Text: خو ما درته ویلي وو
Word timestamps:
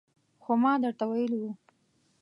خو 0.43 0.51
ما 0.63 0.73
درته 0.83 1.03
ویلي 1.09 1.37
وو 1.41 1.51